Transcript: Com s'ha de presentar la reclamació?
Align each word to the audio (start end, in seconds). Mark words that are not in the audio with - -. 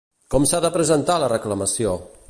Com 0.35 0.47
s'ha 0.51 0.61
de 0.65 0.71
presentar 0.79 1.19
la 1.25 1.29
reclamació? 1.35 1.95